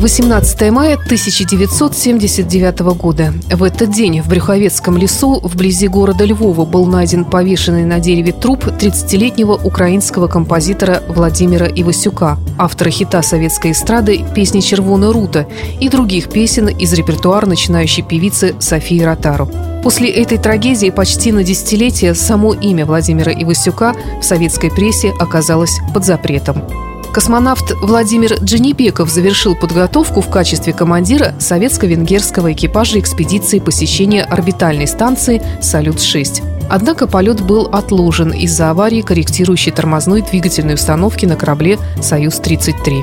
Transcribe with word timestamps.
18 0.00 0.70
мая 0.70 0.94
1979 0.94 2.80
года. 2.96 3.32
В 3.50 3.64
этот 3.64 3.90
день 3.90 4.20
в 4.20 4.28
Брюховецком 4.28 4.96
лесу 4.96 5.40
вблизи 5.42 5.88
города 5.88 6.24
Львова 6.24 6.64
был 6.64 6.86
найден 6.86 7.24
повешенный 7.24 7.84
на 7.84 7.98
дереве 7.98 8.32
труп 8.32 8.66
30-летнего 8.66 9.54
украинского 9.54 10.28
композитора 10.28 11.02
Владимира 11.08 11.66
Ивасюка, 11.66 12.38
автора 12.58 12.90
хита 12.90 13.22
советской 13.22 13.72
эстрады 13.72 14.24
«Песни 14.34 14.60
Червона 14.60 15.12
Рута» 15.12 15.48
и 15.80 15.88
других 15.88 16.28
песен 16.28 16.68
из 16.68 16.92
репертуара 16.92 17.46
начинающей 17.46 18.04
певицы 18.04 18.54
Софии 18.60 19.02
Ротару. 19.02 19.50
После 19.82 20.10
этой 20.10 20.38
трагедии 20.38 20.90
почти 20.90 21.32
на 21.32 21.42
десятилетие 21.42 22.14
само 22.14 22.54
имя 22.54 22.86
Владимира 22.86 23.32
Ивасюка 23.32 23.94
в 24.20 24.24
советской 24.24 24.70
прессе 24.70 25.12
оказалось 25.18 25.78
под 25.92 26.04
запретом. 26.04 26.87
Космонавт 27.12 27.72
Владимир 27.80 28.34
Дженебеков 28.42 29.10
завершил 29.10 29.56
подготовку 29.56 30.20
в 30.20 30.30
качестве 30.30 30.72
командира 30.72 31.34
советско-венгерского 31.38 32.52
экипажа 32.52 33.00
экспедиции 33.00 33.58
посещения 33.58 34.22
орбитальной 34.22 34.86
станции 34.86 35.42
«Салют-6». 35.60 36.42
Однако 36.70 37.06
полет 37.06 37.40
был 37.40 37.66
отложен 37.66 38.30
из-за 38.32 38.70
аварии 38.70 39.00
корректирующей 39.00 39.72
тормозной 39.72 40.22
двигательной 40.22 40.74
установки 40.74 41.24
на 41.24 41.36
корабле 41.36 41.78
«Союз-33». 42.02 43.02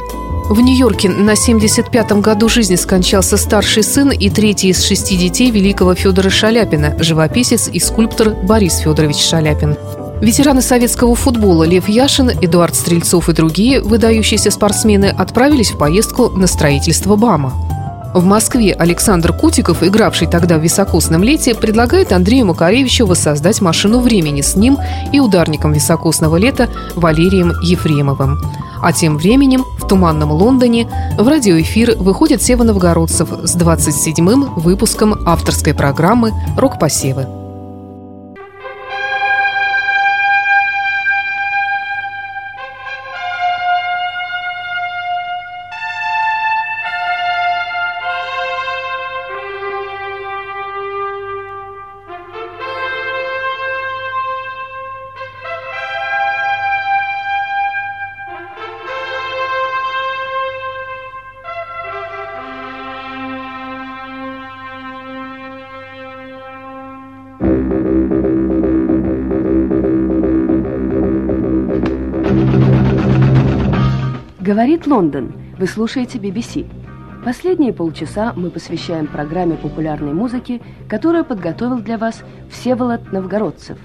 В 0.49 0.61
Нью-Йорке 0.61 1.09
на 1.09 1.31
75-м 1.31 2.21
году 2.21 2.47
жизни 2.49 2.75
скончался 2.75 3.35
старший 3.35 3.81
сын 3.81 4.11
и 4.11 4.29
третий 4.29 4.69
из 4.69 4.83
шести 4.83 5.17
детей 5.17 5.49
великого 5.49 5.95
Федора 5.95 6.29
Шаляпина, 6.29 6.95
живописец 6.99 7.67
и 7.67 7.79
скульптор 7.79 8.29
Борис 8.29 8.77
Федорович 8.77 9.17
Шаляпин. 9.17 9.75
Ветераны 10.25 10.63
советского 10.63 11.13
футбола 11.13 11.65
Лев 11.65 11.87
Яшин, 11.87 12.31
Эдуард 12.31 12.73
Стрельцов 12.73 13.29
и 13.29 13.31
другие 13.31 13.79
выдающиеся 13.79 14.49
спортсмены 14.49 15.05
отправились 15.05 15.69
в 15.69 15.77
поездку 15.77 16.29
на 16.29 16.47
строительство 16.47 17.15
БАМа. 17.15 17.53
В 18.15 18.25
Москве 18.25 18.73
Александр 18.73 19.33
Кутиков, 19.33 19.83
игравший 19.83 20.27
тогда 20.27 20.57
в 20.57 20.63
високосном 20.63 21.21
лете, 21.21 21.53
предлагает 21.53 22.11
Андрею 22.11 22.47
Макаревичу 22.47 23.05
воссоздать 23.05 23.61
машину 23.61 23.99
времени 23.99 24.41
с 24.41 24.55
ним 24.55 24.79
и 25.13 25.19
ударником 25.19 25.73
високосного 25.73 26.37
лета 26.37 26.69
Валерием 26.95 27.53
Ефремовым. 27.61 28.41
А 28.81 28.93
тем 28.93 29.17
временем 29.17 29.63
в 29.77 29.87
туманном 29.87 30.31
Лондоне 30.31 30.89
в 31.19 31.27
радиоэфир 31.27 31.97
выходит 31.99 32.41
Сева 32.41 32.63
Новгородцев 32.63 33.29
с 33.43 33.55
27-м 33.55 34.55
выпуском 34.55 35.21
авторской 35.27 35.75
программы 35.75 36.33
«Рок-посевы». 36.57 37.44
Говорит 74.45 74.85
Лондон. 74.85 75.33
Вы 75.57 75.65
слушаете 75.65 76.19
BBC. 76.19 76.67
Последние 77.25 77.73
полчаса 77.73 78.31
мы 78.35 78.51
посвящаем 78.51 79.07
программе 79.07 79.55
популярной 79.55 80.13
музыки, 80.13 80.61
которую 80.87 81.25
подготовил 81.25 81.79
для 81.79 81.97
вас 81.97 82.23
Всеволод 82.51 83.11
Новгородцев. 83.11 83.79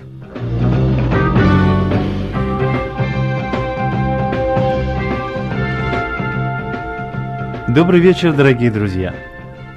Добрый 7.69 8.01
вечер, 8.01 8.35
дорогие 8.35 8.71
друзья! 8.71 9.15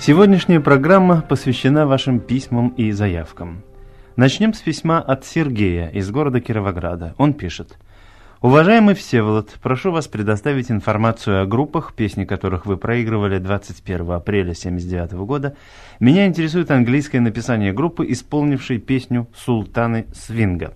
Сегодняшняя 0.01 0.59
программа 0.59 1.21
посвящена 1.21 1.87
вашим 1.87 2.19
письмам 2.19 2.73
и 2.75 2.91
заявкам. 2.91 3.63
Начнем 4.17 4.53
с 4.53 4.59
письма 4.59 4.99
от 4.99 5.23
Сергея 5.23 5.87
из 5.87 6.11
города 6.11 6.41
Кировограда. 6.41 7.15
Он 7.17 7.33
пишет– 7.33 7.77
Уважаемый 8.43 8.93
Всеволод, 8.93 9.51
прошу 9.61 9.93
вас 9.93 10.09
предоставить 10.09 10.69
информацию 10.69 11.41
о 11.41 11.45
группах, 11.45 11.93
песни 11.93 12.25
которых 12.25 12.65
вы 12.65 12.75
проигрывали 12.75 13.37
21 13.37 14.11
апреля 14.11 14.51
1979 14.51 15.13
года. 15.25 15.55
Меня 16.01 16.27
интересует 16.27 16.69
английское 16.69 17.21
написание 17.21 17.71
группы, 17.71 18.05
исполнившей 18.11 18.79
песню 18.79 19.29
«Султаны 19.33 20.07
Свинга». 20.13 20.73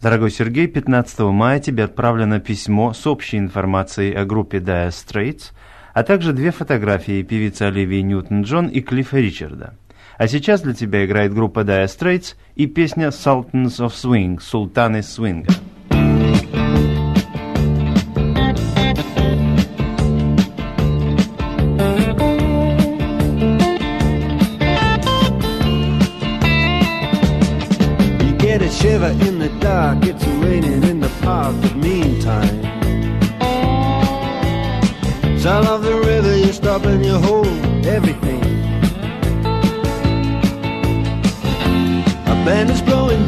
Дорогой 0.00 0.30
Сергей, 0.30 0.66
15 0.66 1.18
мая 1.30 1.60
тебе 1.60 1.84
отправлено 1.84 2.40
письмо 2.40 2.94
с 2.94 3.06
общей 3.06 3.36
информацией 3.36 4.14
о 4.14 4.24
группе 4.24 4.60
Dire 4.60 4.88
Straits, 4.88 5.52
а 5.92 6.04
также 6.04 6.32
две 6.32 6.52
фотографии 6.52 7.22
певицы 7.22 7.64
Оливии 7.64 8.00
Ньютон-Джон 8.00 8.68
и 8.68 8.80
Клиффа 8.80 9.18
Ричарда. 9.18 9.74
А 10.16 10.26
сейчас 10.26 10.62
для 10.62 10.72
тебя 10.72 11.04
играет 11.04 11.34
группа 11.34 11.60
Dire 11.60 11.84
Straits 11.84 12.34
и 12.54 12.66
песня 12.66 13.08
Sultans 13.08 13.78
of 13.78 13.90
Swing, 13.90 14.40
Султаны 14.40 15.02
Свинга. 15.02 15.52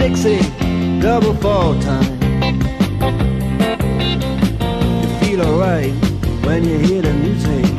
Dixie, 0.03 0.41
double 0.99 1.33
fall 1.35 1.81
time. 1.81 2.19
You 5.01 5.09
feel 5.21 5.43
alright 5.43 5.93
when 6.45 6.65
you 6.65 6.77
hear 6.79 7.03
the 7.03 7.13
music 7.13 7.72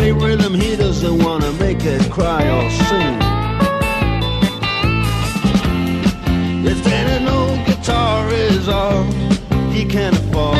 happy 0.00 0.12
rhythm, 0.12 0.54
he 0.54 0.76
doesn't 0.76 1.22
wanna 1.22 1.52
make 1.54 1.84
it 1.84 2.10
cry 2.10 2.42
or 2.56 2.70
sing. 2.70 3.16
If 6.64 6.86
any 6.86 7.28
old 7.28 7.66
guitar 7.66 8.30
is 8.30 8.66
all 8.66 9.04
he 9.70 9.84
can 9.84 10.14
afford, 10.14 10.56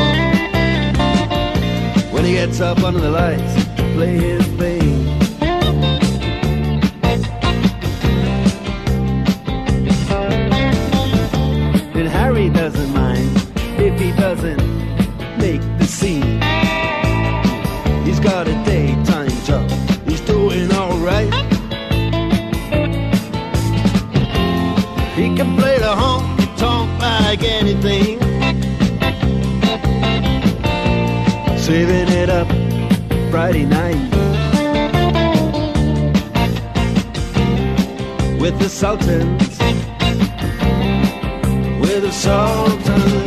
when 2.12 2.24
he 2.26 2.32
gets 2.32 2.60
up 2.60 2.82
under 2.82 3.00
the 3.00 3.10
lights, 3.10 3.54
play 3.94 4.18
his 4.18 4.44
thing. 4.58 5.08
And 11.98 12.08
Harry 12.08 12.50
doesn't 12.50 12.92
mind 12.92 13.30
if 13.78 13.98
he 13.98 14.10
doesn't 14.12 14.62
make 15.38 15.62
the 15.78 15.86
scene. 15.86 16.29
Like 27.30 27.44
anything. 27.44 28.18
Saving 31.56 32.08
it 32.22 32.28
up 32.28 32.48
Friday 33.30 33.66
night. 33.66 34.10
With 38.40 38.58
the 38.58 38.68
Sultans, 38.68 39.58
with 41.80 42.02
the 42.02 42.10
Sultans 42.10 43.19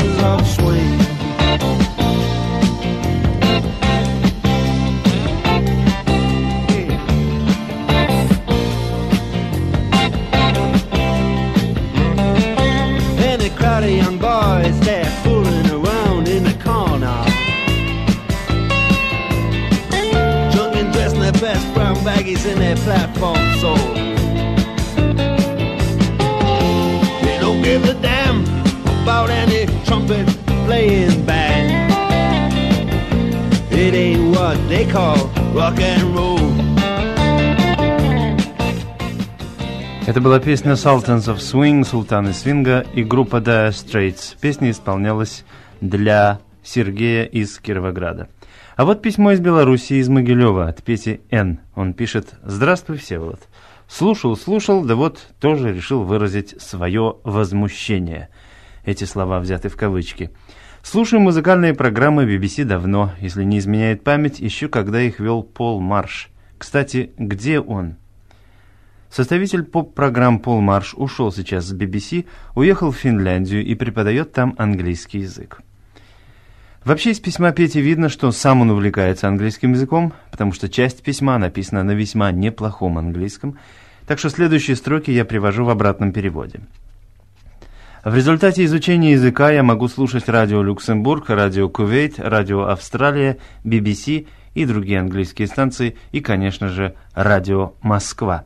была 40.23 40.39
песня 40.39 40.71
Sultans 40.71 41.27
of 41.27 41.39
Swing, 41.39 41.83
Султаны 41.83 42.31
Свинга 42.31 42.85
и 42.93 43.03
группа 43.03 43.41
Dire 43.41 43.71
Straits. 43.71 44.37
Песня 44.39 44.71
исполнялась 44.71 45.43
для 45.81 46.39
Сергея 46.63 47.25
из 47.25 47.59
Кировограда. 47.59 48.29
А 48.77 48.85
вот 48.85 49.01
письмо 49.01 49.33
из 49.33 49.41
Белоруссии, 49.41 49.97
из 49.97 50.07
Могилева, 50.07 50.69
от 50.69 50.81
Пети 50.81 51.19
Н. 51.29 51.59
Он 51.75 51.93
пишет 51.93 52.35
«Здравствуй, 52.41 52.99
Всеволод. 52.99 53.41
Слушал, 53.89 54.37
слушал, 54.37 54.85
да 54.85 54.95
вот 54.95 55.19
тоже 55.41 55.73
решил 55.73 56.03
выразить 56.03 56.55
свое 56.61 57.17
возмущение». 57.25 58.29
Эти 58.85 59.03
слова 59.03 59.41
взяты 59.41 59.67
в 59.67 59.75
кавычки. 59.75 60.31
Слушаю 60.83 61.19
музыкальные 61.19 61.73
программы 61.73 62.23
BBC 62.23 62.63
давно, 62.63 63.11
если 63.19 63.43
не 63.43 63.59
изменяет 63.59 64.05
память, 64.05 64.39
еще 64.39 64.69
когда 64.69 65.01
их 65.01 65.19
вел 65.19 65.43
Пол 65.43 65.81
Марш. 65.81 66.29
Кстати, 66.57 67.11
где 67.17 67.59
он? 67.59 67.97
Составитель 69.13 69.61
поп-программ 69.61 70.39
Пол 70.39 70.59
Марш 70.59 70.95
ушел 70.95 71.31
сейчас 71.31 71.65
с 71.65 71.73
BBC, 71.75 72.25
уехал 72.55 72.89
в 72.89 72.97
Финляндию 72.97 73.63
и 73.63 73.75
преподает 73.75 74.31
там 74.33 74.55
английский 74.57 75.19
язык. 75.19 75.61
Вообще 76.83 77.11
из 77.11 77.19
письма 77.19 77.51
Пети 77.51 77.79
видно, 77.79 78.09
что 78.09 78.31
сам 78.31 78.61
он 78.61 78.71
увлекается 78.71 79.27
английским 79.27 79.73
языком, 79.73 80.13
потому 80.31 80.51
что 80.51 80.67
часть 80.67 81.03
письма 81.03 81.37
написана 81.37 81.83
на 81.83 81.91
весьма 81.91 82.31
неплохом 82.31 82.97
английском, 82.97 83.59
так 84.07 84.17
что 84.17 84.31
следующие 84.31 84.75
строки 84.75 85.11
я 85.11 85.25
привожу 85.25 85.63
в 85.63 85.69
обратном 85.69 86.11
переводе. 86.11 86.61
В 88.03 88.15
результате 88.15 88.65
изучения 88.65 89.11
языка 89.11 89.51
я 89.51 89.61
могу 89.61 89.89
слушать 89.89 90.27
радио 90.27 90.63
Люксембург, 90.63 91.29
радио 91.29 91.69
Кувейт, 91.69 92.17
радио 92.17 92.63
Австралия, 92.63 93.37
BBC 93.63 94.25
и 94.55 94.65
другие 94.65 94.99
английские 94.99 95.47
станции, 95.47 95.97
и, 96.11 96.19
конечно 96.19 96.67
же, 96.67 96.95
радио 97.13 97.73
Москва. 97.83 98.45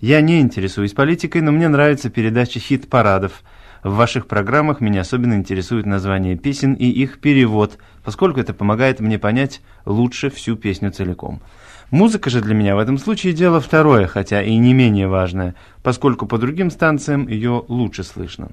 Я 0.00 0.22
не 0.22 0.40
интересуюсь 0.40 0.94
политикой, 0.94 1.42
но 1.42 1.52
мне 1.52 1.68
нравится 1.68 2.08
передача 2.08 2.58
хит-парадов. 2.58 3.42
В 3.82 3.96
ваших 3.96 4.26
программах 4.26 4.80
меня 4.80 5.02
особенно 5.02 5.34
интересует 5.34 5.84
название 5.84 6.36
песен 6.36 6.72
и 6.72 6.86
их 6.86 7.20
перевод, 7.20 7.78
поскольку 8.02 8.40
это 8.40 8.54
помогает 8.54 9.00
мне 9.00 9.18
понять 9.18 9.60
лучше 9.84 10.30
всю 10.30 10.56
песню 10.56 10.90
целиком. 10.90 11.42
Музыка 11.90 12.30
же 12.30 12.40
для 12.40 12.54
меня 12.54 12.76
в 12.76 12.78
этом 12.78 12.96
случае 12.96 13.34
дело 13.34 13.60
второе, 13.60 14.06
хотя 14.06 14.42
и 14.42 14.56
не 14.56 14.72
менее 14.72 15.08
важное, 15.08 15.54
поскольку 15.82 16.26
по 16.26 16.38
другим 16.38 16.70
станциям 16.70 17.28
ее 17.28 17.64
лучше 17.68 18.02
слышно. 18.02 18.50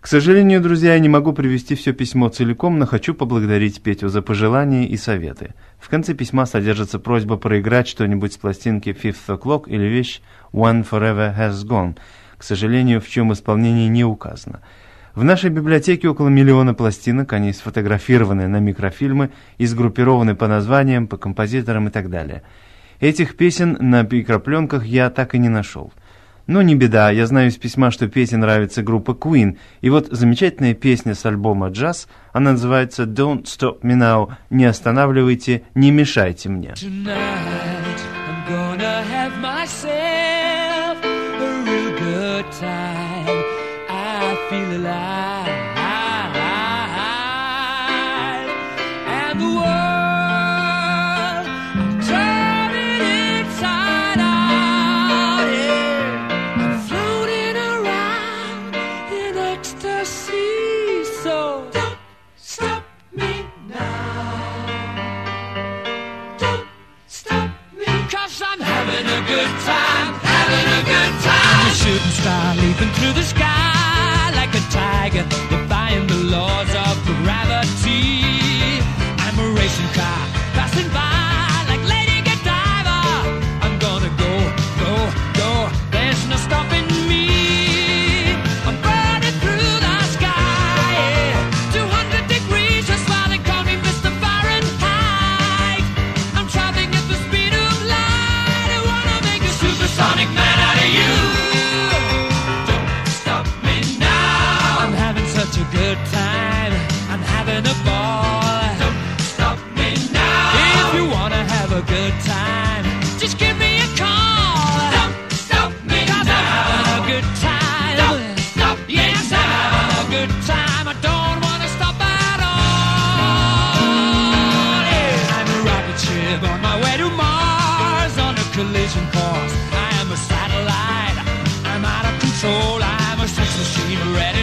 К 0.00 0.06
сожалению, 0.06 0.60
друзья, 0.60 0.94
я 0.94 1.00
не 1.00 1.08
могу 1.08 1.32
привести 1.32 1.74
все 1.74 1.92
письмо 1.92 2.28
целиком, 2.28 2.78
но 2.78 2.86
хочу 2.86 3.14
поблагодарить 3.14 3.82
Петю 3.82 4.08
за 4.08 4.22
пожелания 4.22 4.86
и 4.86 4.96
советы. 4.96 5.54
В 5.80 5.88
конце 5.88 6.14
письма 6.14 6.46
содержится 6.46 7.00
просьба 7.00 7.36
проиграть 7.36 7.88
что-нибудь 7.88 8.32
с 8.32 8.36
пластинки 8.36 8.90
Fifth 8.90 9.26
O'Clock 9.26 9.64
или 9.66 9.84
вещь 9.86 10.20
One 10.52 10.88
Forever 10.88 11.36
Has 11.36 11.64
Gone, 11.66 11.96
к 12.36 12.44
сожалению, 12.44 13.00
в 13.00 13.08
чем 13.08 13.32
исполнении 13.32 13.88
не 13.88 14.04
указано. 14.04 14.60
В 15.16 15.24
нашей 15.24 15.50
библиотеке 15.50 16.08
около 16.08 16.28
миллиона 16.28 16.74
пластинок, 16.74 17.32
они 17.32 17.52
сфотографированы 17.52 18.46
на 18.46 18.60
микрофильмы 18.60 19.30
и 19.58 19.66
сгруппированы 19.66 20.36
по 20.36 20.46
названиям, 20.46 21.08
по 21.08 21.16
композиторам 21.16 21.88
и 21.88 21.90
так 21.90 22.08
далее. 22.08 22.44
Этих 23.00 23.36
песен 23.36 23.76
на 23.80 24.02
микропленках 24.02 24.86
я 24.86 25.10
так 25.10 25.34
и 25.34 25.38
не 25.38 25.48
нашел. 25.48 25.92
Но 26.48 26.62
не 26.62 26.74
беда, 26.74 27.10
я 27.10 27.26
знаю 27.26 27.50
из 27.50 27.58
письма, 27.58 27.90
что 27.90 28.08
Пете 28.08 28.38
нравится 28.38 28.82
группа 28.82 29.10
Queen. 29.10 29.58
И 29.82 29.90
вот 29.90 30.08
замечательная 30.10 30.72
песня 30.72 31.14
с 31.14 31.24
альбома 31.26 31.68
«Джаз», 31.68 32.08
она 32.32 32.52
называется 32.52 33.02
«Don't 33.04 33.44
Stop 33.44 33.82
Me 33.82 33.94
Now», 33.96 34.32
«Не 34.48 34.64
останавливайте, 34.64 35.62
не 35.74 35.90
мешайте 35.90 36.48
мне». 36.48 36.74
Tonight 44.50 45.17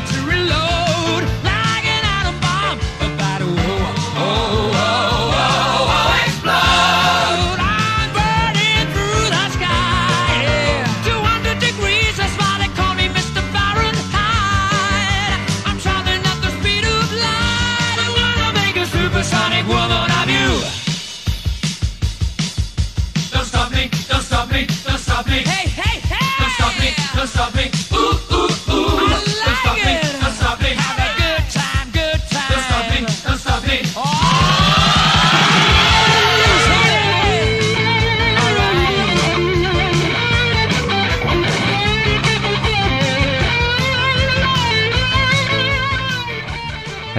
to 0.05 0.34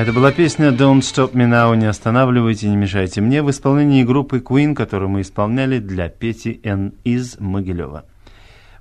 Это 0.07 0.13
была 0.13 0.31
песня 0.31 0.69
«Don't 0.69 1.01
Stop 1.01 1.33
Me 1.33 1.51
Now» 1.51 1.75
«Не 1.75 1.87
останавливайте, 1.87 2.69
не 2.69 2.77
мешайте 2.77 3.21
мне» 3.21 3.43
в 3.43 3.51
исполнении 3.51 4.05
группы 4.05 4.39
Queen, 4.39 4.73
которую 4.73 5.09
мы 5.09 5.23
исполняли 5.23 5.81
для 5.81 6.09
Пети 6.09 6.61
Н. 6.63 6.95
из 7.03 7.41
Могилева. 7.41 8.05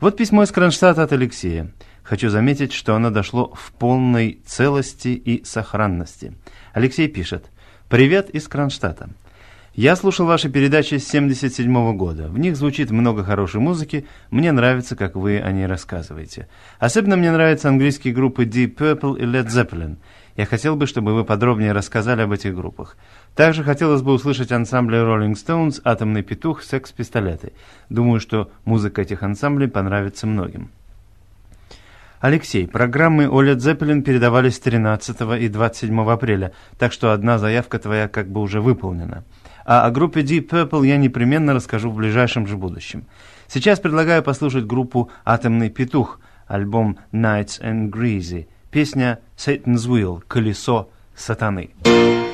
Вот 0.01 0.17
письмо 0.17 0.43
из 0.43 0.51
Кронштадта 0.51 1.01
от 1.01 1.13
Алексея. 1.13 1.71
Хочу 2.03 2.29
заметить, 2.29 2.73
что 2.73 2.93
оно 2.93 3.09
дошло 3.09 3.51
в 3.55 3.71
полной 3.71 4.39
целости 4.45 5.07
и 5.07 5.43
сохранности. 5.43 6.35
Алексей 6.73 7.07
пишет. 7.07 7.49
«Привет 7.89 8.29
из 8.29 8.47
Кронштадта. 8.47 9.09
Я 9.73 9.97
слушал 9.97 10.25
ваши 10.25 10.47
передачи 10.47 10.99
с 10.99 11.07
77 11.09 11.97
года. 11.97 12.29
В 12.29 12.37
них 12.39 12.55
звучит 12.55 12.91
много 12.91 13.25
хорошей 13.25 13.59
музыки. 13.59 14.05
Мне 14.29 14.53
нравится, 14.53 14.95
как 14.95 15.15
вы 15.15 15.39
о 15.39 15.51
ней 15.51 15.65
рассказываете. 15.65 16.47
Особенно 16.79 17.17
мне 17.17 17.29
нравятся 17.29 17.67
английские 17.67 18.13
группы 18.13 18.45
Deep 18.45 18.75
Purple 18.75 19.19
и 19.19 19.23
Led 19.23 19.47
Zeppelin. 19.47 19.97
Я 20.35 20.45
хотел 20.45 20.75
бы, 20.75 20.85
чтобы 20.85 21.13
вы 21.13 21.23
подробнее 21.23 21.71
рассказали 21.71 22.21
об 22.21 22.33
этих 22.33 22.53
группах. 22.55 22.97
Также 23.35 23.63
хотелось 23.63 24.01
бы 24.01 24.11
услышать 24.11 24.51
ансамбли 24.51 24.97
Rolling 24.97 25.33
Stones, 25.33 25.79
Атомный 25.85 26.23
петух, 26.23 26.61
Секс-пистолеты. 26.61 27.53
Думаю, 27.89 28.19
что 28.19 28.51
музыка 28.65 29.01
этих 29.01 29.23
ансамблей 29.23 29.69
понравится 29.69 30.27
многим. 30.27 30.71
Алексей, 32.19 32.67
программы 32.67 33.29
о 33.29 33.43
Led 33.43 34.01
передавались 34.01 34.59
13 34.59 35.21
и 35.39 35.47
27 35.47 36.09
апреля, 36.09 36.51
так 36.77 36.91
что 36.91 37.13
одна 37.13 37.37
заявка 37.37 37.79
твоя 37.79 38.07
как 38.07 38.27
бы 38.27 38.41
уже 38.41 38.61
выполнена. 38.61 39.23
А 39.65 39.85
о 39.85 39.91
группе 39.91 40.21
Deep 40.21 40.49
Purple 40.49 40.85
я 40.85 40.97
непременно 40.97 41.53
расскажу 41.53 41.89
в 41.89 41.95
ближайшем 41.95 42.45
же 42.45 42.57
будущем. 42.57 43.05
Сейчас 43.47 43.79
предлагаю 43.79 44.21
послушать 44.21 44.65
группу 44.65 45.09
«Атомный 45.23 45.69
петух», 45.69 46.19
альбом 46.47 46.97
«Nights 47.13 47.61
and 47.61 47.89
Greasy», 47.89 48.47
песня 48.75 49.21
«Satan's 49.37 49.87
Wheel»– 49.87 50.21
«Колесо 50.27 50.89
сатаны». 51.15 52.24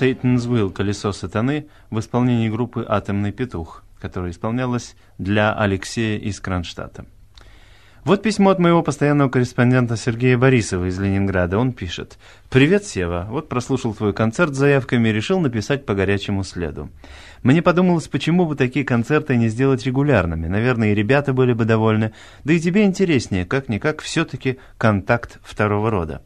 «Satan's 0.00 0.48
Will» 0.48 0.72
«Колесо 0.72 1.12
сатаны» 1.12 1.66
в 1.90 1.98
исполнении 1.98 2.48
группы 2.48 2.86
«Атомный 2.88 3.32
петух», 3.32 3.84
которая 4.00 4.30
исполнялась 4.30 4.96
для 5.18 5.52
Алексея 5.52 6.18
из 6.18 6.40
Кронштадта. 6.40 7.04
Вот 8.04 8.22
письмо 8.22 8.48
от 8.48 8.58
моего 8.58 8.82
постоянного 8.82 9.28
корреспондента 9.28 9.98
Сергея 9.98 10.38
Борисова 10.38 10.88
из 10.88 10.98
Ленинграда. 10.98 11.58
Он 11.58 11.74
пишет. 11.74 12.18
«Привет, 12.48 12.86
Сева. 12.86 13.26
Вот 13.28 13.50
прослушал 13.50 13.92
твой 13.92 14.14
концерт 14.14 14.54
с 14.54 14.58
заявками 14.58 15.10
и 15.10 15.12
решил 15.12 15.38
написать 15.38 15.84
по 15.84 15.92
горячему 15.92 16.44
следу. 16.44 16.88
Мне 17.42 17.60
подумалось, 17.60 18.08
почему 18.08 18.46
бы 18.46 18.56
такие 18.56 18.86
концерты 18.86 19.36
не 19.36 19.48
сделать 19.48 19.84
регулярными. 19.84 20.46
Наверное, 20.46 20.92
и 20.92 20.94
ребята 20.94 21.34
были 21.34 21.52
бы 21.52 21.66
довольны. 21.66 22.14
Да 22.44 22.54
и 22.54 22.60
тебе 22.60 22.84
интереснее, 22.84 23.44
как-никак, 23.44 24.00
все-таки 24.00 24.58
контакт 24.78 25.38
второго 25.42 25.90
рода. 25.90 26.22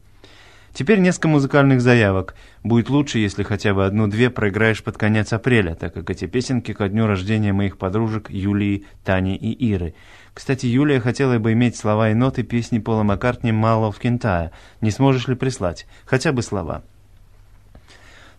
Теперь 0.75 0.99
несколько 0.99 1.29
музыкальных 1.29 1.79
заявок. 1.79 2.35
Будет 2.61 2.89
лучше, 2.89 3.19
если 3.19 3.43
хотя 3.43 3.73
бы 3.73 3.85
одну-две 3.85 4.29
проиграешь 4.29 4.83
под 4.83 4.97
конец 4.97 5.31
апреля, 5.31 5.73
так 5.73 5.93
как 5.93 6.09
эти 6.09 6.25
песенки 6.27 6.73
ко 6.73 6.89
дню 6.89 7.07
рождения 7.07 7.53
моих 7.53 7.77
подружек 7.77 8.29
Юлии, 8.29 8.83
Тани 9.05 9.37
и 9.37 9.53
Иры. 9.53 9.95
Кстати, 10.33 10.65
Юлия 10.65 10.99
хотела 10.99 11.39
бы 11.39 11.53
иметь 11.53 11.77
слова 11.77 12.09
и 12.09 12.13
ноты 12.13 12.43
песни 12.43 12.79
Пола 12.79 13.03
Маккартни 13.03 13.53
«Мало 13.53 13.89
в 13.89 13.99
Кентая». 13.99 14.51
Не 14.81 14.91
сможешь 14.91 15.29
ли 15.29 15.35
прислать? 15.35 15.87
Хотя 16.03 16.33
бы 16.33 16.41
слова. 16.41 16.83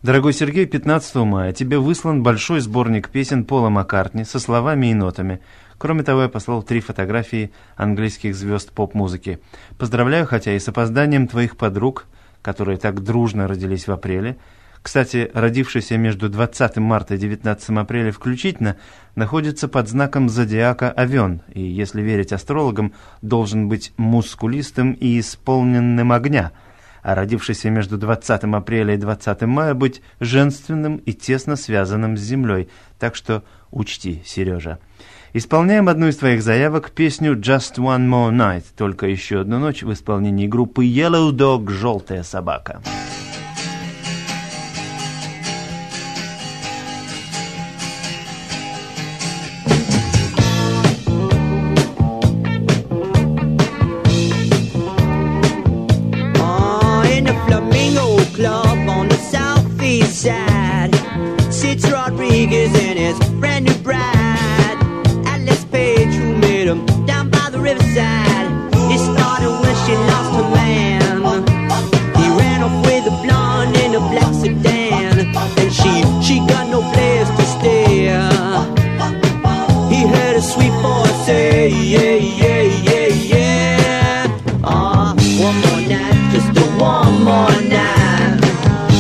Дорогой 0.02 0.34
Сергей, 0.34 0.66
15 0.66 1.14
мая 1.24 1.54
тебе 1.54 1.78
выслан 1.78 2.22
большой 2.22 2.60
сборник 2.60 3.08
песен 3.08 3.46
Пола 3.46 3.70
Маккартни 3.70 4.24
со 4.24 4.38
словами 4.40 4.88
и 4.88 4.94
нотами. 4.94 5.40
Кроме 5.78 6.02
того, 6.02 6.24
я 6.24 6.28
послал 6.28 6.62
три 6.62 6.80
фотографии 6.80 7.50
английских 7.76 8.34
звезд 8.34 8.72
поп-музыки. 8.72 9.38
Поздравляю, 9.78 10.26
хотя 10.26 10.52
и 10.52 10.58
с 10.58 10.68
опозданием 10.68 11.28
твоих 11.28 11.56
подруг, 11.56 12.04
которые 12.46 12.78
так 12.78 13.02
дружно 13.02 13.48
родились 13.48 13.88
в 13.88 13.92
апреле. 13.92 14.36
Кстати, 14.80 15.28
родившийся 15.34 15.98
между 15.98 16.28
20 16.28 16.76
марта 16.76 17.16
и 17.16 17.18
19 17.18 17.70
апреля 17.70 18.12
включительно, 18.12 18.76
находится 19.16 19.66
под 19.66 19.88
знаком 19.88 20.28
зодиака 20.28 20.92
Овен, 20.96 21.42
и, 21.52 21.60
если 21.60 22.02
верить 22.02 22.32
астрологам, 22.32 22.92
должен 23.20 23.68
быть 23.68 23.92
мускулистым 23.96 24.92
и 24.92 25.18
исполненным 25.18 26.12
огня– 26.12 26.52
а 27.06 27.14
родившийся 27.14 27.70
между 27.70 27.98
20 27.98 28.42
апреля 28.42 28.94
и 28.94 28.96
20 28.96 29.42
мая 29.42 29.74
быть 29.74 30.02
женственным 30.18 30.96
и 30.96 31.12
тесно 31.12 31.54
связанным 31.54 32.16
с 32.16 32.20
землей. 32.20 32.68
Так 32.98 33.14
что 33.14 33.44
учти, 33.70 34.24
Сережа. 34.26 34.80
Исполняем 35.32 35.88
одну 35.88 36.08
из 36.08 36.16
твоих 36.16 36.42
заявок, 36.42 36.90
песню 36.90 37.36
«Just 37.36 37.76
One 37.76 38.08
More 38.08 38.32
Night», 38.32 38.64
только 38.76 39.06
еще 39.06 39.42
одну 39.42 39.60
ночь 39.60 39.84
в 39.84 39.92
исполнении 39.92 40.48
группы 40.48 40.84
Yellow 40.84 41.30
Dog 41.30 41.70
«Желтая 41.70 42.24
собака». 42.24 42.82
Oh, 42.84 43.15
say, 81.68 81.76
yeah, 81.94 82.16
yeah, 82.42 82.62
yeah, 82.88 83.08
yeah. 83.32 84.26
Ah, 84.62 85.14
one 85.46 85.58
more 85.64 85.82
night, 85.92 86.18
just 86.32 86.58
a 86.62 86.64
one 86.78 87.24
more 87.28 87.56
night. 87.74 88.40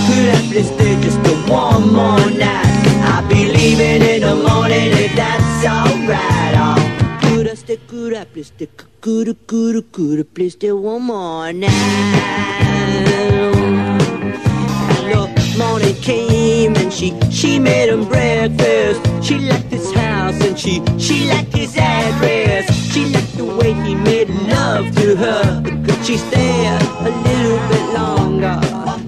Could 0.06 0.28
I 0.34 0.40
please 0.50 0.70
stay 0.74 0.94
just 1.00 1.26
a 1.26 1.34
one 1.50 1.92
more 1.92 2.30
night? 2.30 2.84
I'll 3.10 3.28
be 3.28 3.40
leaving 3.56 4.02
in 4.12 4.20
the 4.22 4.34
morning 4.34 4.90
if 5.04 5.12
that's 5.14 5.64
alright. 5.74 6.54
Oh, 6.66 6.78
could 7.22 7.48
I 7.48 7.54
stay, 7.54 7.78
could 7.88 8.14
I 8.14 8.24
please 8.24 8.48
stay, 8.48 8.68
could 9.00 9.28
I, 9.28 9.34
could 9.46 9.76
I, 9.76 9.82
could 9.92 10.20
I 10.20 10.22
please 10.22 10.54
stay 10.54 10.72
one 10.72 11.02
more 11.02 11.52
night? 11.52 12.26
the 15.12 15.35
morning 15.58 15.94
came 15.96 16.76
and 16.76 16.92
she 16.92 17.18
she 17.30 17.58
made 17.58 17.88
him 17.88 18.04
breakfast. 18.04 19.00
She 19.24 19.38
liked 19.38 19.70
his 19.70 19.90
house 19.92 20.40
and 20.42 20.58
she 20.58 20.82
she 20.98 21.28
liked 21.28 21.54
his 21.54 21.76
address. 21.76 22.64
She 22.92 23.06
liked 23.06 23.36
the 23.36 23.44
way 23.44 23.72
he 23.72 23.94
made 23.94 24.28
love 24.28 24.94
to 24.96 25.16
her. 25.16 25.62
Could 25.84 26.04
she 26.04 26.16
stay 26.16 26.66
a 26.66 27.08
little 27.08 27.68
bit 27.68 27.94
longer? 27.94 29.05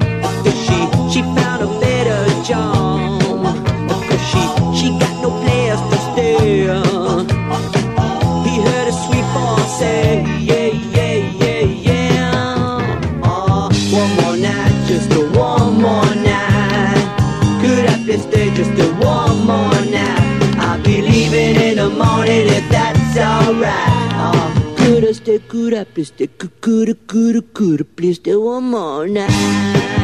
Alright. 23.49 24.13
Oh, 24.15 24.75
could 24.77 25.05
I 25.05 25.13
stay, 25.13 25.39
could 25.39 25.75
I 25.75 25.85
please 25.85 26.09
stay, 26.09 26.27
could, 26.27 26.61
could 26.61 27.07
could 27.07 27.55
could 27.55 27.97
please 27.97 28.17
stay 28.17 28.37
one 28.37 28.65
more 28.65 29.07
night? 29.09 29.98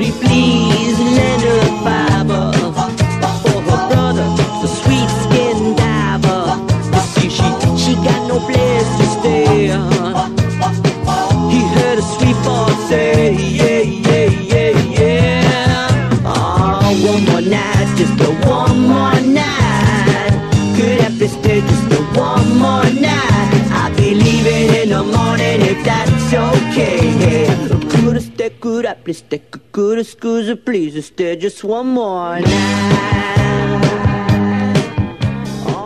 He 0.00 0.10
please 0.12 0.98
lend 0.98 1.42
a 1.42 1.84
for 3.42 3.58
oh, 3.58 3.60
her 3.68 3.82
brother, 3.88 4.28
the 4.62 4.68
sweet 4.80 5.10
skin 5.22 5.76
diver? 5.76 6.44
You 6.92 7.00
see, 7.12 7.28
she 7.28 7.48
she 7.82 7.94
got 7.96 8.20
no 8.28 8.38
place 8.48 8.90
to 8.98 9.06
stay. 9.16 9.66
He 11.52 11.60
heard 11.74 11.98
a 11.98 12.06
sweet 12.14 12.38
say, 12.88 13.32
yeah, 13.32 13.82
yeah, 14.08 14.28
yeah, 14.52 14.72
yeah. 15.00 16.22
Oh, 16.24 17.10
one 17.12 17.24
more 17.26 17.40
night, 17.40 17.88
just 17.96 18.18
one 18.46 18.78
more 18.92 19.20
night. 19.20 20.32
Could 20.76 21.00
have 21.00 21.18
just 21.18 21.88
one 22.16 22.58
more 22.58 22.90
night. 23.00 23.68
I'll 23.70 23.94
be 23.96 24.14
leaving 24.14 24.68
in 24.80 24.88
the 24.90 25.02
morning 25.02 25.60
if 25.62 25.84
that's 25.84 26.32
okay. 26.32 27.73
Stay, 28.44 28.60
could 28.60 28.84
I 28.84 28.94
please 28.94 29.24
stay, 29.24 29.40
could 29.72 29.98
I 29.98 30.02
scusa 30.02 30.54
please 30.62 31.00
stay 31.06 31.34
just 31.36 31.64
one 31.64 31.86
more 31.94 32.40
night. 32.40 32.48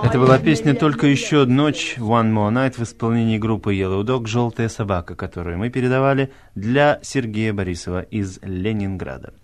Это 0.02 0.18
была 0.18 0.38
песня 0.40 0.74
«Только 0.74 1.06
еще 1.06 1.44
ночь» 1.44 1.94
One 1.98 2.32
More 2.32 2.50
Night 2.50 2.74
в 2.76 2.82
исполнении 2.82 3.38
группы 3.38 3.76
Yellow 3.76 4.02
Dog 4.02 4.26
«Желтая 4.26 4.68
собака», 4.68 5.14
которую 5.14 5.58
мы 5.58 5.70
передавали 5.70 6.32
для 6.56 6.98
Сергея 7.02 7.52
Борисова 7.52 8.00
из 8.00 8.40
Ленинграда. 8.42 9.34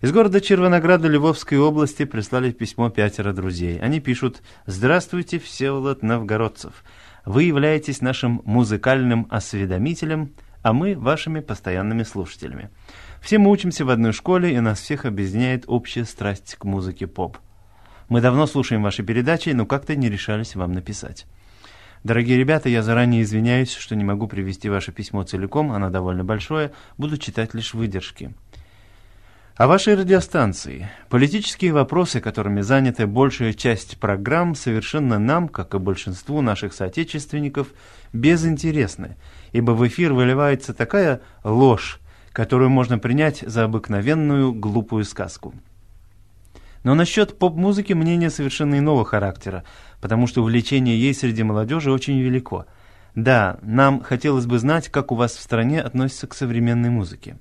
Из 0.00 0.10
города 0.10 0.40
Червонограда 0.40 1.08
Львовской 1.08 1.58
области 1.58 2.06
прислали 2.06 2.50
письмо 2.50 2.88
пятеро 2.88 3.34
друзей. 3.34 3.78
Они 3.78 4.00
пишут 4.00 4.40
«Здравствуйте, 4.64 5.38
Всеволод 5.38 6.02
Новгородцев. 6.02 6.72
Вы 7.26 7.42
являетесь 7.42 8.00
нашим 8.00 8.40
музыкальным 8.46 9.26
осведомителем, 9.28 10.30
а 10.64 10.72
мы 10.72 10.96
вашими 10.96 11.40
постоянными 11.40 12.04
слушателями. 12.04 12.70
Все 13.20 13.36
мы 13.36 13.50
учимся 13.50 13.84
в 13.84 13.90
одной 13.90 14.12
школе, 14.12 14.54
и 14.54 14.60
нас 14.60 14.80
всех 14.80 15.04
объединяет 15.04 15.64
общая 15.66 16.06
страсть 16.06 16.56
к 16.58 16.64
музыке 16.64 17.06
поп. 17.06 17.36
Мы 18.08 18.22
давно 18.22 18.46
слушаем 18.46 18.82
ваши 18.82 19.02
передачи, 19.02 19.50
но 19.50 19.66
как-то 19.66 19.94
не 19.94 20.08
решались 20.08 20.56
вам 20.56 20.72
написать. 20.72 21.26
Дорогие 22.02 22.38
ребята, 22.38 22.70
я 22.70 22.82
заранее 22.82 23.22
извиняюсь, 23.22 23.74
что 23.74 23.94
не 23.94 24.04
могу 24.04 24.26
привести 24.26 24.70
ваше 24.70 24.90
письмо 24.90 25.22
целиком, 25.22 25.70
оно 25.70 25.90
довольно 25.90 26.24
большое, 26.24 26.72
буду 26.96 27.18
читать 27.18 27.52
лишь 27.52 27.74
выдержки. 27.74 28.34
О 29.56 29.68
вашей 29.68 29.94
радиостанции. 29.94 30.90
Политические 31.08 31.72
вопросы, 31.72 32.20
которыми 32.20 32.60
занята 32.60 33.06
большая 33.06 33.52
часть 33.52 33.98
программ, 33.98 34.56
совершенно 34.56 35.20
нам, 35.20 35.46
как 35.48 35.76
и 35.76 35.78
большинству 35.78 36.40
наших 36.40 36.72
соотечественников, 36.72 37.68
безинтересны, 38.12 39.16
ибо 39.52 39.70
в 39.70 39.86
эфир 39.86 40.12
выливается 40.12 40.74
такая 40.74 41.20
ложь, 41.44 42.00
которую 42.32 42.70
можно 42.70 42.98
принять 42.98 43.44
за 43.46 43.62
обыкновенную 43.62 44.52
глупую 44.52 45.04
сказку. 45.04 45.54
Но 46.82 46.96
насчет 46.96 47.38
поп-музыки 47.38 47.92
мнение 47.92 48.30
совершенно 48.30 48.80
иного 48.80 49.04
характера, 49.04 49.62
потому 50.00 50.26
что 50.26 50.42
увлечение 50.42 51.00
ей 51.00 51.14
среди 51.14 51.44
молодежи 51.44 51.92
очень 51.92 52.18
велико. 52.18 52.66
Да, 53.14 53.58
нам 53.62 54.00
хотелось 54.00 54.46
бы 54.46 54.58
знать, 54.58 54.88
как 54.88 55.12
у 55.12 55.14
вас 55.14 55.36
в 55.36 55.40
стране 55.40 55.80
относятся 55.80 56.26
к 56.26 56.34
современной 56.34 56.90
музыке. 56.90 57.36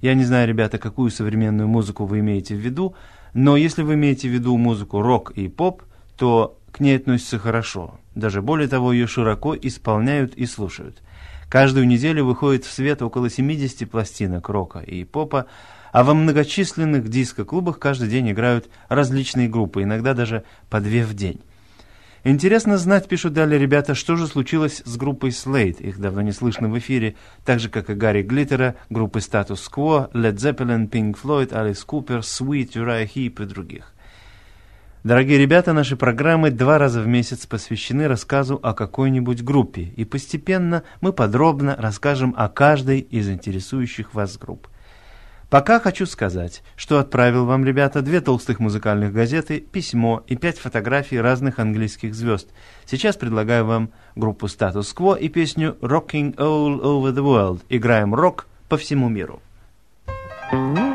Я 0.00 0.14
не 0.14 0.24
знаю, 0.24 0.48
ребята, 0.48 0.78
какую 0.78 1.10
современную 1.10 1.68
музыку 1.68 2.06
вы 2.06 2.20
имеете 2.20 2.54
в 2.54 2.58
виду, 2.58 2.94
но 3.34 3.56
если 3.56 3.82
вы 3.82 3.94
имеете 3.94 4.28
в 4.28 4.32
виду 4.32 4.56
музыку 4.56 5.02
рок 5.02 5.30
и 5.32 5.48
поп, 5.48 5.82
то 6.16 6.58
к 6.72 6.80
ней 6.80 6.96
относятся 6.96 7.38
хорошо. 7.38 7.98
Даже 8.14 8.42
более 8.42 8.68
того, 8.68 8.92
ее 8.92 9.06
широко 9.06 9.54
исполняют 9.54 10.34
и 10.34 10.46
слушают. 10.46 11.02
Каждую 11.48 11.86
неделю 11.86 12.24
выходит 12.24 12.64
в 12.64 12.72
свет 12.72 13.02
около 13.02 13.28
70 13.28 13.90
пластинок 13.90 14.48
рока 14.48 14.78
и 14.78 15.04
попа, 15.04 15.46
А 15.92 16.04
во 16.04 16.14
многочисленных 16.14 17.08
диско-клубах 17.08 17.80
каждый 17.80 18.08
день 18.08 18.30
играют 18.30 18.70
различные 18.88 19.48
группы, 19.48 19.82
иногда 19.82 20.14
даже 20.14 20.44
по 20.68 20.80
две 20.80 21.04
в 21.04 21.14
день. 21.14 21.40
Интересно 22.22 22.76
знать, 22.76 23.08
пишут 23.08 23.32
далее 23.32 23.58
ребята, 23.58 23.94
что 23.94 24.14
же 24.16 24.26
случилось 24.26 24.82
с 24.84 24.96
группой 24.98 25.30
Slate. 25.30 25.80
Их 25.80 25.98
давно 25.98 26.20
не 26.20 26.32
слышно 26.32 26.68
в 26.68 26.78
эфире, 26.78 27.14
так 27.46 27.60
же, 27.60 27.70
как 27.70 27.88
и 27.88 27.94
Гарри 27.94 28.22
Глиттера, 28.22 28.76
группы 28.90 29.20
Status 29.20 29.60
Quo, 29.74 30.12
Led 30.12 30.34
Zeppelin, 30.34 30.90
Pink 30.90 31.16
Floyd, 31.22 31.50
Alice 31.50 31.86
Cooper, 31.86 32.20
Sweet, 32.20 32.72
Uriah 32.72 33.10
Heep 33.10 33.42
и 33.42 33.46
других. 33.46 33.94
Дорогие 35.02 35.38
ребята, 35.38 35.72
наши 35.72 35.96
программы 35.96 36.50
два 36.50 36.76
раза 36.76 37.00
в 37.00 37.06
месяц 37.06 37.46
посвящены 37.46 38.06
рассказу 38.06 38.60
о 38.62 38.74
какой-нибудь 38.74 39.42
группе, 39.42 39.94
и 39.96 40.04
постепенно 40.04 40.82
мы 41.00 41.14
подробно 41.14 41.74
расскажем 41.78 42.34
о 42.36 42.50
каждой 42.50 43.00
из 43.00 43.30
интересующих 43.30 44.12
вас 44.12 44.36
групп. 44.36 44.68
Пока 45.50 45.80
хочу 45.80 46.06
сказать, 46.06 46.62
что 46.76 47.00
отправил 47.00 47.44
вам, 47.44 47.64
ребята, 47.64 48.02
две 48.02 48.20
толстых 48.20 48.60
музыкальных 48.60 49.12
газеты, 49.12 49.58
письмо 49.58 50.22
и 50.28 50.36
пять 50.36 50.58
фотографий 50.58 51.20
разных 51.20 51.58
английских 51.58 52.14
звезд. 52.14 52.48
Сейчас 52.86 53.16
предлагаю 53.16 53.64
вам 53.66 53.90
группу 54.14 54.46
Quo 54.46 55.18
и 55.18 55.28
песню 55.28 55.76
«Rocking 55.80 56.36
All 56.36 56.80
Over 56.80 57.12
the 57.12 57.24
World». 57.24 57.62
Играем 57.68 58.14
рок 58.14 58.46
по 58.68 58.76
всему 58.76 59.08
миру. 59.08 59.42
Ah, 60.52 60.89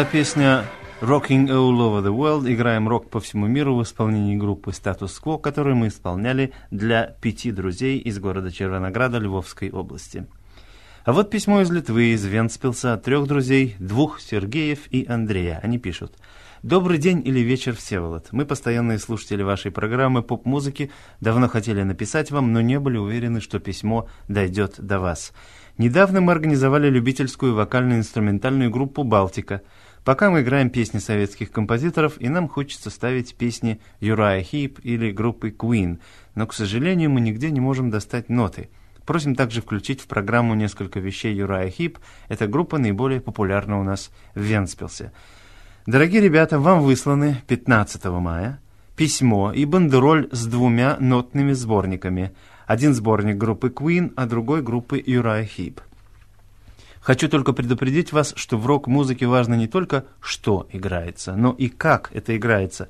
была 0.00 0.10
песня 0.10 0.64
Rocking 1.02 1.48
All 1.48 1.76
Over 1.76 2.02
the 2.02 2.16
World, 2.16 2.50
играем 2.50 2.88
рок 2.88 3.10
по 3.10 3.20
всему 3.20 3.46
миру 3.46 3.76
в 3.76 3.82
исполнении 3.82 4.34
группы 4.34 4.70
Status 4.70 5.10
Quo, 5.22 5.38
которую 5.38 5.76
мы 5.76 5.88
исполняли 5.88 6.54
для 6.70 7.16
пяти 7.20 7.50
друзей 7.50 7.98
из 7.98 8.18
города 8.18 8.50
Червонограда 8.50 9.18
Львовской 9.18 9.70
области. 9.70 10.26
А 11.04 11.12
вот 11.12 11.28
письмо 11.28 11.60
из 11.60 11.70
Литвы, 11.70 12.14
из 12.14 12.24
Венспилса, 12.24 12.94
от 12.94 13.02
трех 13.02 13.26
друзей, 13.26 13.76
двух 13.78 14.20
Сергеев 14.20 14.86
и 14.90 15.04
Андрея. 15.06 15.60
Они 15.62 15.78
пишут. 15.78 16.14
Добрый 16.62 16.96
день 16.96 17.20
или 17.22 17.40
вечер, 17.40 17.74
Всеволод. 17.74 18.28
Мы 18.32 18.46
постоянные 18.46 18.98
слушатели 18.98 19.42
вашей 19.42 19.70
программы 19.70 20.22
поп-музыки, 20.22 20.90
давно 21.20 21.46
хотели 21.48 21.82
написать 21.82 22.30
вам, 22.30 22.54
но 22.54 22.62
не 22.62 22.78
были 22.78 22.96
уверены, 22.96 23.42
что 23.42 23.58
письмо 23.58 24.08
дойдет 24.28 24.74
до 24.78 24.98
вас. 24.98 25.32
Недавно 25.78 26.20
мы 26.20 26.32
организовали 26.32 26.90
любительскую 26.90 27.54
вокально-инструментальную 27.54 28.70
группу 28.70 29.02
«Балтика». 29.02 29.62
Пока 30.04 30.30
мы 30.30 30.40
играем 30.40 30.70
песни 30.70 30.98
советских 30.98 31.50
композиторов, 31.50 32.14
и 32.18 32.28
нам 32.28 32.48
хочется 32.48 32.90
ставить 32.90 33.34
песни 33.34 33.80
Юрая 34.00 34.42
Хип 34.42 34.78
или 34.82 35.10
группы 35.10 35.50
Queen, 35.50 35.98
но, 36.34 36.46
к 36.46 36.54
сожалению, 36.54 37.10
мы 37.10 37.20
нигде 37.20 37.50
не 37.50 37.60
можем 37.60 37.90
достать 37.90 38.28
ноты. 38.28 38.70
Просим 39.04 39.34
также 39.34 39.60
включить 39.60 40.00
в 40.00 40.06
программу 40.06 40.54
несколько 40.54 41.00
вещей 41.00 41.34
Юрая 41.34 41.70
Хип. 41.70 41.98
Эта 42.28 42.46
группа 42.46 42.78
наиболее 42.78 43.20
популярна 43.20 43.80
у 43.80 43.82
нас 43.82 44.10
в 44.34 44.40
Венспилсе. 44.40 45.12
Дорогие 45.86 46.20
ребята, 46.20 46.58
вам 46.58 46.82
высланы 46.82 47.42
15 47.46 48.04
мая 48.06 48.60
письмо 49.00 49.50
и 49.50 49.64
бандероль 49.64 50.28
с 50.30 50.44
двумя 50.44 50.98
нотными 51.00 51.52
сборниками. 51.52 52.32
Один 52.66 52.92
сборник 52.92 53.38
группы 53.38 53.68
Queen, 53.68 54.12
а 54.14 54.26
другой 54.26 54.60
группы 54.60 54.98
Uriah 54.98 55.48
Heep. 55.48 55.78
Хочу 57.00 57.28
только 57.28 57.52
предупредить 57.52 58.12
вас, 58.12 58.34
что 58.36 58.58
в 58.58 58.66
рок-музыке 58.66 59.26
важно 59.26 59.54
не 59.54 59.66
только 59.66 60.04
что 60.20 60.66
играется, 60.70 61.34
но 61.34 61.52
и 61.52 61.68
как 61.68 62.10
это 62.12 62.36
играется. 62.36 62.88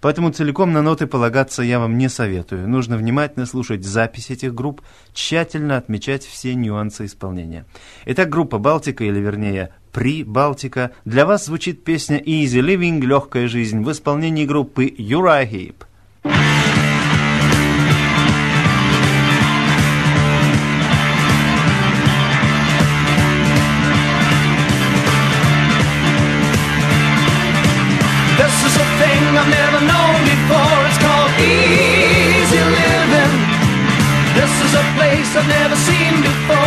Поэтому 0.00 0.30
целиком 0.30 0.72
на 0.72 0.80
ноты 0.80 1.06
полагаться 1.06 1.62
я 1.62 1.78
вам 1.78 1.98
не 1.98 2.08
советую. 2.08 2.66
Нужно 2.66 2.96
внимательно 2.96 3.44
слушать 3.44 3.84
запись 3.84 4.30
этих 4.30 4.54
групп, 4.54 4.80
тщательно 5.12 5.76
отмечать 5.76 6.24
все 6.24 6.54
нюансы 6.54 7.04
исполнения. 7.04 7.66
Итак, 8.06 8.30
группа 8.30 8.58
«Балтика», 8.58 9.04
или 9.04 9.20
вернее 9.20 9.74
«При 9.92 10.24
Балтика», 10.24 10.92
для 11.04 11.26
вас 11.26 11.46
звучит 11.46 11.84
песня 11.84 12.18
«Easy 12.18 12.60
Living» 12.60 13.00
«Легкая 13.00 13.46
жизнь» 13.46 13.82
в 13.82 13.92
исполнении 13.92 14.46
группы 14.46 14.86
Uriah 14.86 15.46
Heep. 15.46 16.49
I've 35.32 35.46
never 35.46 35.76
seen 35.76 36.22
before, 36.22 36.59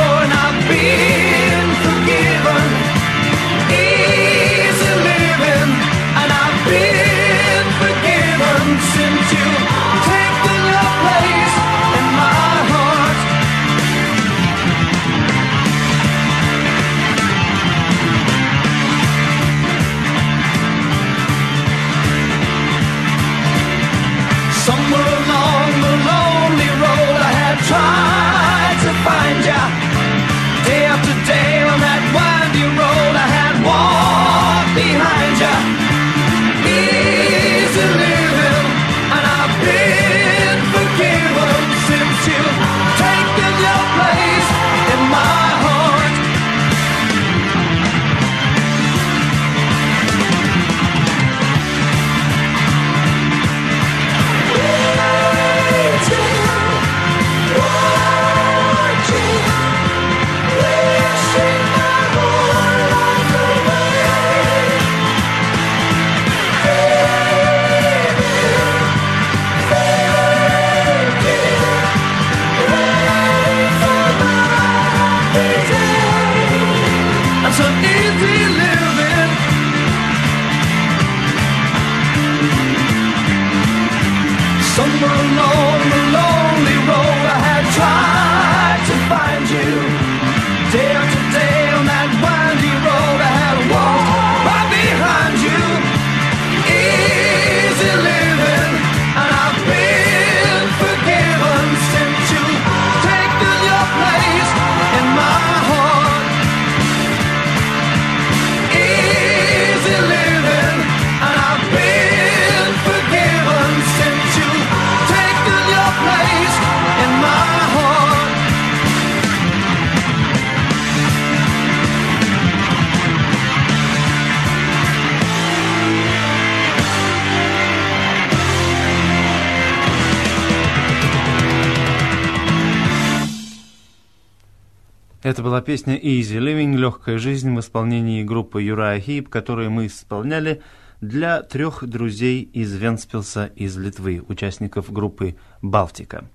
Это 135.24 135.42
была 135.42 135.62
песня 135.62 135.98
Easy 135.98 136.38
Living, 136.38 136.76
легкая 136.76 137.18
жизнь 137.18 137.56
в 137.56 137.60
исполнении 137.62 138.24
группы 138.24 138.62
Юрая 138.62 139.00
Хип, 139.00 139.30
которую 139.30 139.72
мы 139.72 139.86
исполняли 139.86 140.62
для 141.00 141.42
трех 141.42 141.86
друзей 141.88 142.42
из 142.42 142.74
Венспилса 142.74 143.46
из 143.56 143.78
Литвы, 143.78 144.22
участников 144.28 144.92
группы 144.92 145.38
Балтика. 145.62 146.26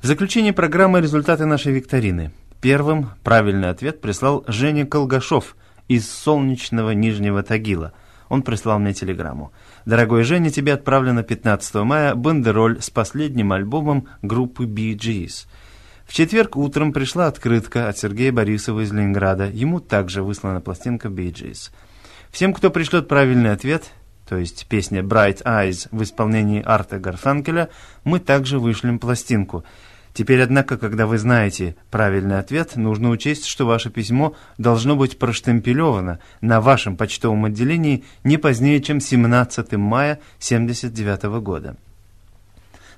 В 0.00 0.06
заключение 0.06 0.52
программы 0.52 1.00
результаты 1.00 1.46
нашей 1.46 1.72
викторины. 1.72 2.30
Первым 2.60 3.10
правильный 3.24 3.70
ответ 3.70 4.00
прислал 4.00 4.44
Женя 4.46 4.86
Колгашов 4.86 5.56
из 5.88 6.08
солнечного 6.08 6.92
Нижнего 6.92 7.42
Тагила. 7.42 7.92
Он 8.28 8.42
прислал 8.42 8.78
мне 8.78 8.94
телеграмму. 8.94 9.50
«Дорогой 9.84 10.22
Женя, 10.22 10.50
тебе 10.50 10.74
отправлено 10.74 11.24
15 11.24 11.74
мая 11.82 12.14
бандероль 12.14 12.80
с 12.80 12.88
последним 12.88 13.50
альбомом 13.50 14.06
группы 14.22 14.66
Bee 14.66 14.94
Gees». 14.94 15.48
В 16.10 16.12
четверг 16.12 16.56
утром 16.56 16.92
пришла 16.92 17.28
открытка 17.28 17.88
от 17.88 17.96
Сергея 17.96 18.32
Борисова 18.32 18.80
из 18.80 18.92
Ленинграда. 18.92 19.46
Ему 19.48 19.78
также 19.78 20.24
выслана 20.24 20.60
пластинка 20.60 21.06
Gees. 21.06 21.70
Всем, 22.32 22.52
кто 22.52 22.70
пришлет 22.70 23.06
правильный 23.06 23.52
ответ, 23.52 23.84
то 24.28 24.36
есть 24.36 24.66
песня 24.68 25.02
Bright 25.02 25.44
Eyes 25.44 25.86
в 25.92 26.02
исполнении 26.02 26.64
Арта 26.66 26.98
Гарфанкеля, 26.98 27.68
мы 28.02 28.18
также 28.18 28.58
вышлем 28.58 28.98
пластинку. 28.98 29.62
Теперь, 30.12 30.42
однако, 30.42 30.78
когда 30.78 31.06
вы 31.06 31.16
знаете 31.16 31.76
правильный 31.92 32.40
ответ, 32.40 32.74
нужно 32.74 33.10
учесть, 33.10 33.46
что 33.46 33.64
ваше 33.64 33.88
письмо 33.90 34.34
должно 34.58 34.96
быть 34.96 35.16
проштемпелевано 35.16 36.18
на 36.40 36.60
вашем 36.60 36.96
почтовом 36.96 37.44
отделении 37.44 38.02
не 38.24 38.36
позднее, 38.36 38.82
чем 38.82 38.98
17 38.98 39.74
мая 39.74 40.14
1979 40.38 41.40
года. 41.40 41.76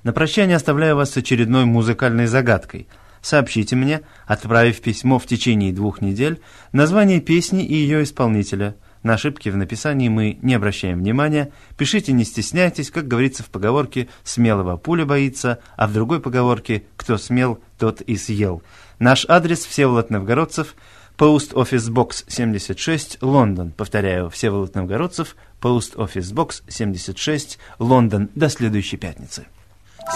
На 0.01 0.13
прощание 0.13 0.57
оставляю 0.57 0.95
вас 0.95 1.11
с 1.11 1.17
очередной 1.17 1.65
музыкальной 1.65 2.25
загадкой– 2.25 2.87
сообщите 3.23 3.75
мне, 3.75 4.01
отправив 4.27 4.81
письмо 4.81 5.17
в 5.17 5.25
течение 5.25 5.73
двух 5.73 6.01
недель, 6.01 6.41
название 6.71 7.21
песни 7.21 7.65
и 7.65 7.73
ее 7.73 8.03
исполнителя. 8.03 8.75
На 9.01 9.15
ошибки 9.15 9.49
в 9.49 9.57
написании 9.57 10.07
мы 10.07 10.37
не 10.41 10.53
обращаем 10.53 10.99
внимания. 10.99 11.51
Пишите, 11.77 12.13
не 12.13 12.23
стесняйтесь, 12.23 12.91
как 12.91 13.07
говорится 13.07 13.43
в 13.43 13.49
поговорке 13.49 14.07
«смелого 14.23 14.77
пуля 14.77 15.05
боится», 15.05 15.59
а 15.75 15.87
в 15.87 15.93
другой 15.93 16.21
поговорке 16.21 16.83
«кто 16.95 17.17
смел, 17.17 17.59
тот 17.77 18.01
и 18.01 18.15
съел». 18.15 18.61
Наш 18.99 19.25
адрес 19.27 19.65
Всеволод 19.65 20.09
Новгородцев, 20.09 20.75
Post 21.17 21.53
Office 21.53 21.91
Box 21.91 22.23
76, 22.27 23.17
Лондон. 23.21 23.71
Повторяю, 23.71 24.29
Всеволод 24.29 24.75
Новгородцев, 24.75 25.35
Post 25.61 25.95
Office 25.95 26.33
Box 26.33 26.63
76, 26.69 27.59
Лондон. 27.79 28.29
До 28.35 28.49
следующей 28.49 28.97
пятницы. 28.97 29.45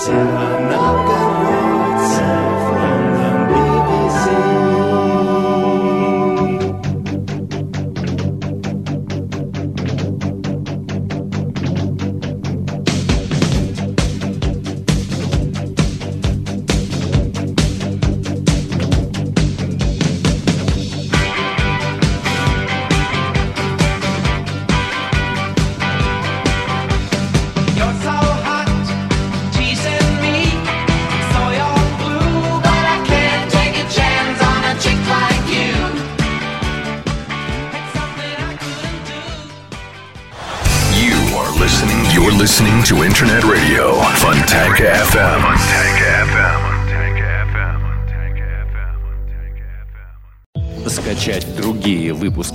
You're 0.05 1.76